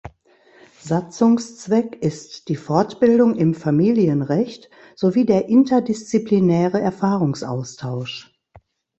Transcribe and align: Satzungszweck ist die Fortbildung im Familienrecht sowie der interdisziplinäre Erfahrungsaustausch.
Satzungszweck 0.81 1.93
ist 1.97 2.49
die 2.49 2.55
Fortbildung 2.55 3.35
im 3.35 3.53
Familienrecht 3.53 4.71
sowie 4.95 5.27
der 5.27 5.47
interdisziplinäre 5.47 6.81
Erfahrungsaustausch. 6.81 8.33